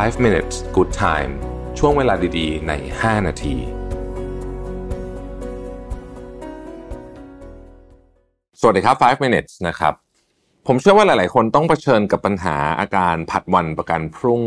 [0.00, 1.32] 5 minutes good time
[1.78, 3.56] ช่วงเวลาดีๆ ใน 5 นาที
[8.60, 10.01] สวัสดีครับ 5 minutes นะครับ
[10.68, 14.42] ผมเชื่อว่าหลาย ๆ คนต้องเผชิญกับปัญหาอาการผัดวันประกันพรุ่ง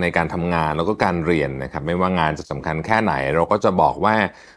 [0.00, 4.14] ในการทำงานแล้วก็การเรียนนะครับ ไม่ว่างานจะสำคัญแค่ไหน เราก็จะบอกว่า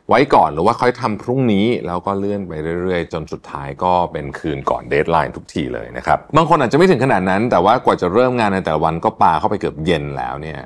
[0.10, 10.60] ไว้ก่อนหรือว่าค่อยทำพรุ่งนี้ แล้วก็เลื่อนไปเรื่อย ๆ จนสุดท้ายก็เป็นคืนก่อน deadline ทุกทีเลยนะครับ บางคนอาจจะไม่ถึงขนาดนั้น แต่ว่ากว่าจะเริ่มงานในแต่ละวันก็ปาเข้าไปเกือบเย็นแล้วเนี่ย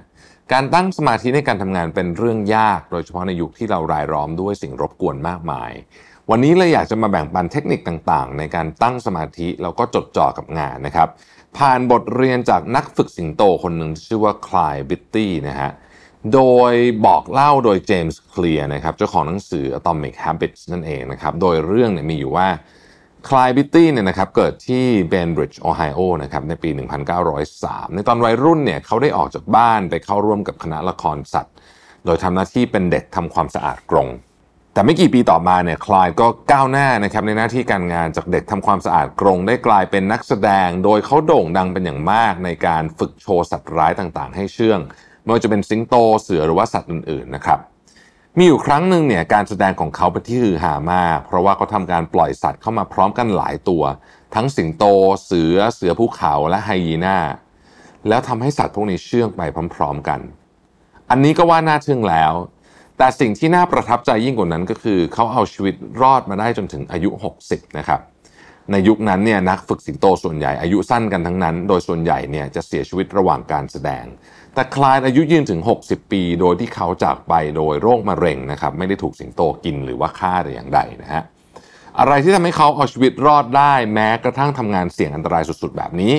[0.54, 5.72] การตั้งสมาธิในการทำงานเป็นเรื่องยาก โดยเฉพาะในยุคที่เรารายล้อมด้วยสิ่งรบกวนมากมาย
[6.32, 11.10] วันนี้เลยอยากจะมาแบ่งปันเทคนิคต่างๆ ในการตั้งสมาธิแล้วก็จดจ่อกับงานนะครับ
[11.58, 15.72] ผ่านบทเรียนจากนักฝึกสิงโตคนหนึ่งชื่อว่า Clyde Beatty นะฮะ
[16.34, 16.74] โดย
[17.06, 22.48] บอกเล่าโดย James Clear นะครับเจ้าของหนังสือ Atomic Habits นั่นเองนะครับ โดยเรื่องเนี่ยมีอยู่ว่า
[23.30, 26.70] Clyde Beatty เนี่ยนะครับเกิดที่ Bainbridge โอไฮโอนะครับในปี
[27.32, 31.54] 1903 ในตอนวัยรุ่นเนี่ยเขาได้ออกจากบ้านไปเข้าร่วมกับคณะละครสัตว์
[32.06, 34.10] โดยทำหน้าที่เป็นเด็กทำความสะอาดกรง
[34.76, 44.80] แต่ไม่กี่ปีต่อมาเนี่ยคลายก็ก้าวหน้านะครับในหน้าที่การงานจากเด็กทำความสะอาดกรงได้กลายเป็นนักแสดง โดยเขาโด่งดังเป็นอย่างมากในการฝึกโชว์สัตว์ร้ายต่างๆ ให้เชื่อง
[45.24, 47.60] ไม่ว่าจะเป็นสิงโตเสือหรือว่าสัตว์อื่นๆนะครับ
[48.38, 53.84] มีอยู่ครั้งหนึ่งเนี่ยการแสดงของเขาเป็นที่ฮือฮามาก เพราะว่าเขาทำการปล่อยสัตว์เข้ามาพร้อมกันหลายตัว
[54.36, 54.84] ทั้งสิงโต
[55.26, 57.18] เสือเสือภูเขาและไฮยีน่า
[58.08, 59.42] แล้วทำให้สัตว์พวกนี้เชื่องไป
[59.76, 60.20] พร้อม ๆกัน
[61.10, 62.34] อันนี้ก็ว่าน่าทึ่งแล้ว
[62.98, 67.10] แต่สิ่งที่น่าประทับใจยิ่งกว่านั้นก็คือเขาเอาชีวิตรอดมาได้จนถึงอายุ
[67.44, 68.00] 60 นะครับ
[68.72, 74.06] ในยุคนั้นเนี่ยนักฝึกสิงโตส่วนใหญ่อายุสั้นกันทั้งนั้น โดยส่วนใหญ่เนี่ยจะเสียชีวิตระหว่างการแสดง
[74.54, 81.24] แต่คลายอายุยืนถึง 60 ปี โดยที่เขาจากไปโดยโรคมะเร็งนะครับไม่ได้ถูกสิงโตกินหรือว่าฆ่าแต่อย่างใดนะฮะ
[82.00, 86.16] อะไรที่ทำให้เขาเอาชีวิตรอดได้แม้กระทั่งทำงานเสี่ยงอันตรายสุดๆ แบบนี้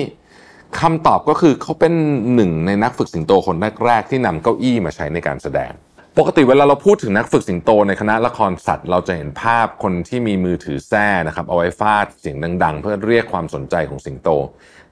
[0.79, 1.93] คำตอบก็คือเขาเป็น
[2.33, 3.55] หนึ่งในนักฝึกสิงโตคน
[3.85, 5.71] แรกๆที่นำเก้าอี้มาใช้ในการแสดง
[6.21, 14.29] ปกติเวลาเราพูดถึงนักฝึกสิงโตในคณะละครสัตว์ เราจะเห็นภาพคนที่มีมือถือแส้นะครับเอาไว้ฟาดเสียงดัง ๆ เพื่อเรียกความสนใจของสิงโต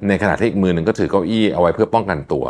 [0.07, 2.45] ในขณะที่อีกมือหนึ่งก็ถือเก้าอี้เอาไว้เพื่อป้องกันตัว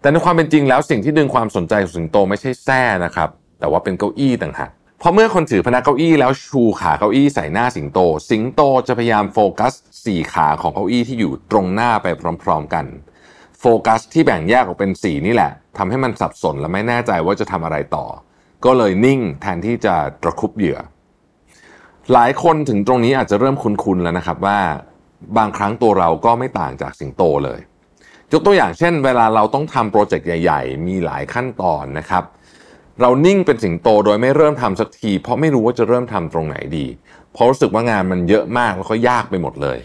[0.00, 3.28] แต่ในความเป็นจริงแล้วสิ่งที่ดึงความสนใจของสิงโตไม่ใช่แส้นะครับ
[3.60, 4.70] แต่ว่าเป็นเก้าอี้ต่างหาก
[5.02, 7.98] พอเมื่อคนถือพนักเก้าอี้แล้วชูขาเก้าอี้ใส่หน้าสิงโต
[8.30, 9.72] สิงโตจะพยายามโฟกัส
[10.04, 12.06] สี่ขาของเก้าอี้ที่อยู่ตรงหน้าไป
[12.42, 12.84] พร้อม ๆ กัน
[13.64, 18.06] โฟกัสที่แบ่งแยกออกเป็นสีนี่แหละทำให้มันสับสนและไม่แน่ใจว่าจะทำอะไรต่อ
[18.64, 20.78] ก็เลยนิ่งแทนที่จะตะคุบเหยื่อ
[22.12, 24.60] หลายคนถึงตรงนี้อาจจะเริ่มคุ้นๆแล้วนะครับว่า
[25.36, 27.60] บางครั้งตัวเราก็ไม่ต่างจากสิงโตเลย
[28.32, 32.24] ยกตัวอย่างเช่น เวลาเราต้องทำโปรเจกต์ใหญ่ ๆ มีหลายขั้นตอนนะครับ
[33.00, 36.86] เรานิ่งเป็นสิงโตโดยไม่เริ่มทำสักที เพราะไม่รู้ว่าจะเริ่มทำตรงไหนดี
[37.32, 39.78] เพราะรู้สึกว่างานมันเยอะมากแล้วก็ยากไปหมดเลย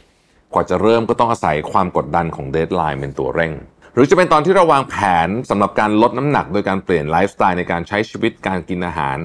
[0.53, 3.53] กว่าจะเริ่มก็ต้องอาศัยความกดดันของเดทไลน์เป็นตัวเร่ง
[3.93, 9.17] หรือจะเป็นตอนที่เราวางแผนสำหรับการลดน้ำหนัก โดยการเปลี่ยนไลฟ์สไตล์ในการใช้ชีวิตการกินอาหาร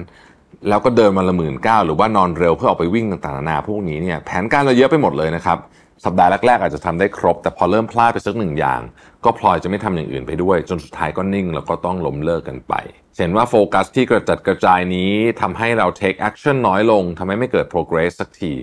[0.69, 5.57] แล้วก็เดินมาละหมื่นเก้าหรือว่านอนเร็วเพื่อออกไปวิ่งต่างๆนานาพวกนี้เนี่ยแผนการเราเยอะไปหมดเลยนะครับ
[6.05, 8.81] สัปดาห์แรกๆอาจจะทำได้ครบ แต่พอเริ่มพลาดไปสักหนึ่งอย่าง
[9.23, 12.73] ก็พลอยจะไม่ทำอย่างอื่นไปด้วย จนสุดท้ายก็นิ่ง แล้วก็ต้องล้มเลิกกันไป
[13.17, 15.11] เห็นว่าโฟกัสที่กระจัดกระจายนี้
[15.41, 18.53] ทำให้เรา take action น้อยลงทำให้ไม่เกิด progress สักที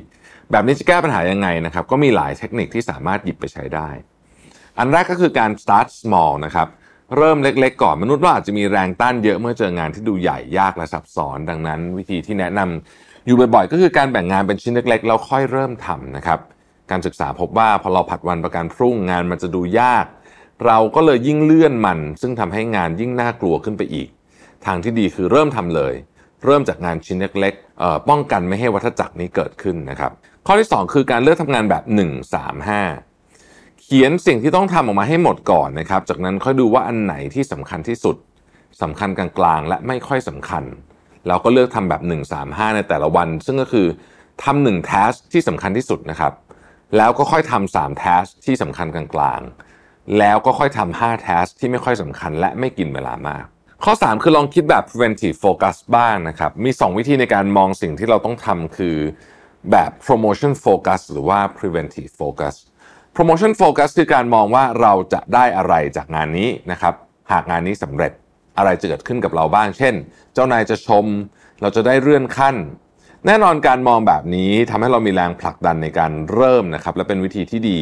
[0.50, 3.88] แบบนี้จะแก้ปัญหายังไงนะครับ ก็มีหลายเทคนิคที่สามารถหยิบไปใช้ได้
[4.78, 6.68] อันแรกก็คือการ start small นะครับ
[7.16, 16.38] เริ่มเล็ก ๆ ก่อนมนุษย์ว่าอาจจะมีแรงต้านเยอะเมื่อเจองานที่ดูใหญ่ยากและซับซ้อน ดังนั้น วิธีที่แนะนำอยู่บ่อยๆ ก็คือการแบ่งงานเป็นชิ้นเล็กๆแล้วค่อยเริ่มทำนะครับ
[16.90, 20.06] การศึกษาพบว่าพอเราผัดวันประกันพรุ่งงานมันจะดูยาก
[20.66, 24.08] เราก็เลยยิ่งเลื่อนมัน ซึ่งทำให้งานยิ่งน่ากลัวขึ้นไปอีก
[24.66, 25.94] ทางที่ดีคือเริ่มทำเลย
[26.44, 30.12] เริ่มจากงานชิ้นเล็กๆป้องกันไม่ให้วัฏจักรนี้เกิดขึ้นนะครับ
[30.46, 33.10] ข้อที่ 2 คือการเลือกทำงานแบบ 1 3 5
[33.92, 38.16] ขียนสิ่งที่ต้องทำออกมาให้หมดก่อนนะครับ จากนั้นค่อยดูว่าอันไหนที่สำคัญที่สุด
[38.82, 40.64] สำคัญกลางๆ และไม่ค่อยสำคัญ
[41.28, 43.86] เราก็เลือกทำแบบ 1 3 5 ในแต่ละวัน ซึ่งก็คือ
[44.44, 46.32] ทำหนึ่ง task ที่สำคัญที่สุดนะครับ
[46.96, 53.44] แล้วก็ค่อยทำสาม task ที่สำคัญกลางๆ แล้วก็ค่อยทำห้า task ที่ไม่ค่อยสำคัญ และไม่กินเวลามาก
[53.84, 58.96] ข้อ 3 คือลองคิดแบบ preventive focus บ้างนะครับ มี 2 วิธีในการมองสิ่งที่เราต้องทำคือ
[59.70, 62.54] แบบ promotion focus หรือว่า preventive focus
[63.16, 66.94] promotion focus คือการมองว่าเราจะได้อะไรจากงานนี้นะครับ
[67.32, 68.12] หากงานนี้สำเร็จ
[68.58, 69.94] อะไรจะเกิดขึ้นกับเราบ้าง เช่น
[70.34, 71.04] เจ้านายจะชม
[71.60, 72.56] เราจะได้เลื่อนขั้น
[73.26, 77.78] แน่นอนการมองแบบนี้ทำให้เรามีแรงผลักดันในการเริ่มนะครับ และเป็นวิธีที่ดี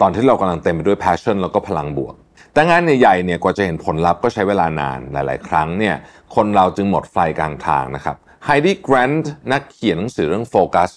[0.00, 2.14] ตอนที่เรากำลังเต็มไปด้วย passion แล้วก็พลังบวก
[2.52, 5.94] แต่งานใหญ่ๆเนี่ยกว่าจะเห็นผลลัพธ์ก็ใช้เวลานานหลาย ๆ ครั้งเนี่ย
[6.34, 8.16] คนเราจึงหมดไฟกลางทางนะครับ
[8.46, 10.90] ไฮดี้แกรนด์นักเขียนหนังสือเรื่องโฟกัส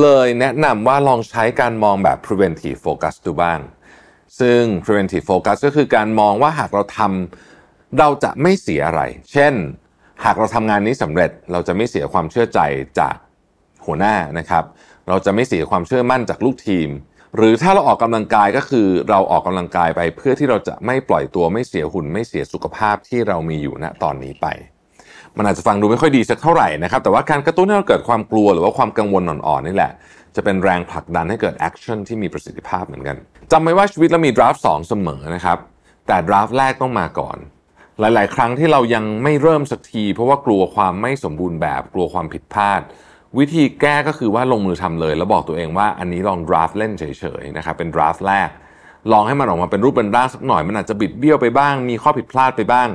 [0.00, 3.60] เลยแนะนำว่าลองใช้การมองแบบ preventive focus ดูบ้าง
[4.40, 9.02] ซึ่ง preventive focus ก็คือการมองว่าหากเราทำเราจะไม่เสียอะไร
[9.32, 9.54] เช่น
[10.24, 12.60] หากเราทำงานนี้สำเร็จเราจะไม่เสียความเชื่อใจ
[13.00, 13.16] จาก
[13.86, 14.64] หัวหน้านะครับ
[15.08, 16.88] เราจะไม่เสียความเชื่อมั่นจากลูกทีม
[17.36, 24.48] หรือถ้าเราออกกำลังกายก็คือเราออกกำลังกายไปเพื่อที่เราจะไม่ปล่อยตัวไม่เสียหุ่น ไม่เสียสุขภาพที่เรามีอยู่ณตอนนี้ไป
[25.38, 29.92] มันอาจจะฟังดูไม่ค่อยดีสักเท่าไหร่นะครับ แต่ว่าการกระตุ้นให้เราเกิดความกลัวหรือว่าความกังวลอ่อนๆนี่แหละ
[30.36, 33.16] จะเป็นแรงผลักดันให้เกิด action ที่มีประสิทธิภาพเหมือนกัน
[33.52, 35.58] จำไว้ว่าชีวิตเรามี draft สองเสมอนะครับ
[36.06, 37.38] แต่ draft แรกต้องมาก่อน
[38.00, 42.80] หลาย ๆ ครั้งที่เรายังไม่เริ่มสักที เพราะว่ากลัวความไม่สมบูรณ์แบบ กลัวความผิดพลาด
[43.38, 47.04] วิธีแก้ก็คือว่าลงมือทำเลย แล้วบอกตัวเองว่าอันนี้ลอง draft เล่นเฉ
[47.40, 48.48] ยๆนะครับเป็น draft แรก
[49.12, 52.88] ลองให้มันออกมาเป็นรูปเป็นร่างสักหน่อย มันอาจจะบิดเบี้ยวไปบ้าง มีข้อผิดพลาดไปบ้าง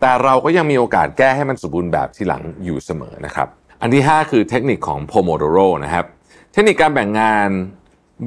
[0.00, 3.48] แต่เราก็ยังมีโอกาสแก้ให้มันสมบูรณ์แบบทีหลังอยู่เสมอนะครับ
[3.80, 6.04] อันที่ 5 คือเทคนิคของ Pomodoro นะครับ
[6.52, 7.48] เทคนิคการแบ่งงาน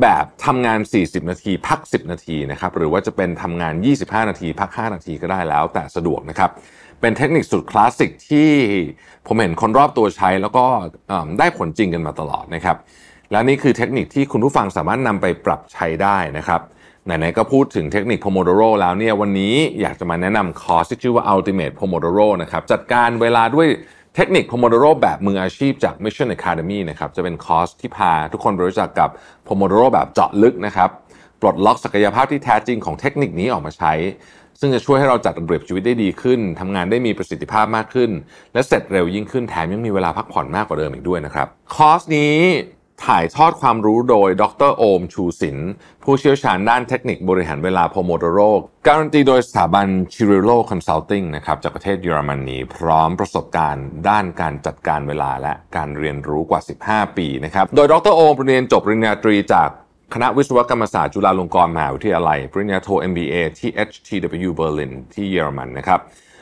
[0.02, 6.50] แบบทำงาน 40 นาที พัก 10 นาทีนะครับหรือว่าจะเป็นทำงาน 25 นาที พัก 5 นาทีก็ได้แล้ว แต่สะดวกนะครับ
[7.02, 8.50] เป็นเทคนิคสุดคลาสสิกที่
[9.28, 10.66] ผมเห็นคนรอบตัวใช้แล้วก็
[11.40, 12.78] ได้ผลจริงกันมาตลอดนะครับ
[13.32, 16.62] และนี่คือเทคนิคที่คุณผู้ฟังสามารถนำไปปรับใช้ได้นะครับ
[17.06, 23.68] ไหนๆก็พูดถึงเทคนิค Pomodoro แล้วเนี่ยวันนี้อยากจะมาแนะนำคอร์สที่ชื่อว่า Ultimate Pomodoro นะครับจัดการเวลาด้วย
[24.16, 29.10] เทคนิค Pomodoro แบบมืออาชีพจาก Mission Academy นะครับจะเป็นคอร์สที่พาทุกคนไปรู้จักกับ
[29.48, 30.90] Pomodoro แบบเจาะลึกนะครับ
[31.42, 33.94] ปลดล็อกศักยภาพที่แท้จริงของเทคนิคนี้ออกมาใช้
[34.60, 38.10] ซึ่งจะช่วยให้เราจัดระเบียบชีวิตได้ดีขึ้น ทำงานได้มีประสิทธิภาพมากขึ้น
[38.54, 42.38] และเสร็จเร็วยิ่งขึ้นแถมยังมีเวลาพักผ่อนมากกว่าเดิมอีกด้วยนะครับ คอร์สนี้
[43.06, 45.58] ถ่ายทอดความรู้โดย ดรโอมชูสิน
[46.04, 48.52] ผู้เชี่ยวชาญด้านเทคนิคบริหารเวลา Pomodoro
[48.88, 59.70] การันตีโดยสถาบัน Chirillo Consulting นะครับจากประเทศเยอรมนีพร้อมประสบการณ์ด้านการจัดการเวลาและการเรียนรู้กว่า 15 ปีนะครับ โดยดรโอมเรียนจบปริญญาตรีจาก
[60.14, 66.00] คณะวิศวกรรมศาสตร์จุฬาลงกรณ์มหาวิทยาลัย ปริญญาโท MBA ที่ HTW Berlin ที่เยอรมันนะครับ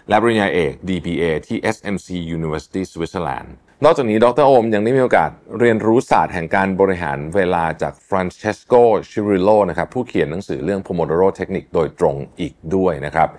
[0.10, 2.08] และปริญญาเอก DBA ที่ SMC
[2.38, 3.50] University Switzerland
[3.84, 8.74] นอกจากนี้ดรโอมยังได้มีโอกาสเรียนรู้ศาสตร์แห่งการบริหารเวลาจากฟรานเชสโก
[9.10, 13.30] ชิริโลนะครับผู้เขียนหนังสือเรื่อง Pomodoro Technique โดยตรงอีกด้วยนะครับ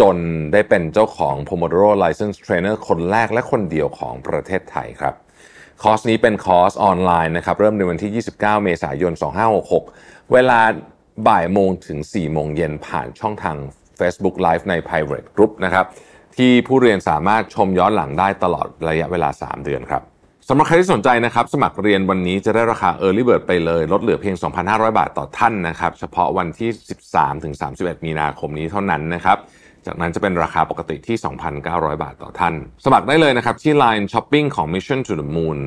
[0.00, 0.16] จน
[0.52, 5.14] ได้เป็นเจ้าของ Pomodoro License Trainer คนแรกและคนเดียวของประเทศไทยครับ
[5.82, 9.12] คอร์สนี้เป็นคอร์สออนไลน์นะครับ เริ่มในวันที่ 29 เมษายน
[9.72, 10.60] 2566 เวลา
[11.28, 13.56] บ่ายโมงถึง 4 โมงเย็นผ่านช่องทาง
[14.00, 15.86] Facebook Live ใน Private Group นะครับ
[16.36, 20.02] ที่ผู้เรียนสามารถชมย้อนหลังได้ตลอดระยะเวลา 3 เดือนครับ
[20.48, 24.36] สำหรับใครที่สนใจนะครับ สมัครเรียนวันนี้จะได้ราคา Early Bird ไปเลย ลดเหลือเพียง
[24.66, 26.70] 2,500 บาทต่อท่านนะครับ เฉพาะวันที่
[27.38, 29.38] 13-31 มีนาคมนี้เท่านั้นนะครับ
[29.86, 31.16] จากนั้นจะเป็นราคาปกติที่
[31.60, 32.54] 2,900 บาทต่อท่าน
[32.84, 35.58] สมัครได้เลยนะครับ ที่ Line Shopping ของ Mission to the Moon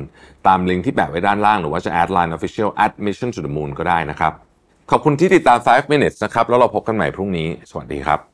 [0.46, 4.32] ตามลิงก์ที่แปะไว้ด้านล่าง หรือว่าจะ add Line Official at Mission to the Moon ก็ได้นะครับ
[4.90, 8.33] ขอบคุณที่ติดตาม 5 minutes นะครับ แล้วเราพบกันใหม่พรุ่งนี้ สวัสดีครับ